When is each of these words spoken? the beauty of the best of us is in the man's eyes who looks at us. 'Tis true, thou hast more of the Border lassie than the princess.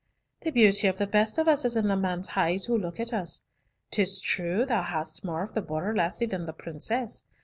the 0.41 0.49
beauty 0.49 0.87
of 0.87 0.97
the 0.97 1.05
best 1.05 1.37
of 1.37 1.47
us 1.47 1.63
is 1.63 1.75
in 1.77 1.87
the 1.87 1.95
man's 1.95 2.27
eyes 2.35 2.65
who 2.65 2.75
looks 2.75 2.99
at 2.99 3.13
us. 3.13 3.43
'Tis 3.91 4.19
true, 4.19 4.65
thou 4.65 4.81
hast 4.81 5.23
more 5.23 5.43
of 5.43 5.53
the 5.53 5.61
Border 5.61 5.95
lassie 5.95 6.25
than 6.25 6.47
the 6.47 6.53
princess. 6.53 7.21